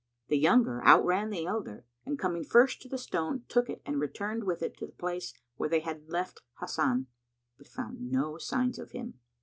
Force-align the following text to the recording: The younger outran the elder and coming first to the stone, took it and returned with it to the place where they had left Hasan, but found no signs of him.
The 0.29 0.37
younger 0.39 0.83
outran 0.83 1.29
the 1.29 1.45
elder 1.45 1.85
and 2.07 2.17
coming 2.17 2.43
first 2.43 2.81
to 2.81 2.87
the 2.89 2.97
stone, 2.97 3.43
took 3.47 3.69
it 3.69 3.83
and 3.85 3.99
returned 3.99 4.45
with 4.45 4.63
it 4.63 4.75
to 4.77 4.87
the 4.87 4.91
place 4.93 5.31
where 5.57 5.69
they 5.69 5.81
had 5.81 6.09
left 6.09 6.41
Hasan, 6.59 7.05
but 7.55 7.67
found 7.67 8.09
no 8.11 8.39
signs 8.39 8.79
of 8.79 8.93
him. 8.93 9.19